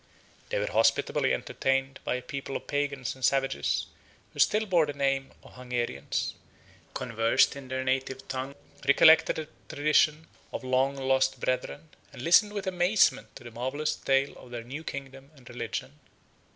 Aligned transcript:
They 0.49 0.57
were 0.57 0.65
hospitably 0.71 1.31
entertained 1.31 1.99
by 2.03 2.15
a 2.15 2.21
people 2.23 2.55
of 2.55 2.65
Pagans 2.65 3.13
and 3.13 3.23
Savages 3.23 3.85
who 4.33 4.39
still 4.39 4.65
bore 4.65 4.87
the 4.87 4.93
name 4.93 5.29
of 5.43 5.53
Hungarians; 5.53 6.33
conversed 6.95 7.55
in 7.55 7.67
their 7.67 7.83
native 7.83 8.27
tongue, 8.27 8.55
recollected 8.87 9.37
a 9.37 9.47
tradition 9.69 10.25
of 10.51 10.61
their 10.61 10.71
long 10.71 10.95
lost 10.95 11.39
brethren, 11.39 11.89
and 12.11 12.23
listened 12.23 12.53
with 12.53 12.65
amazement 12.65 13.35
to 13.35 13.43
the 13.43 13.51
marvellous 13.51 13.95
tale 13.95 14.35
of 14.39 14.49
their 14.49 14.63
new 14.63 14.83
kingdom 14.83 15.29
and 15.35 15.47
religion. 15.47 15.99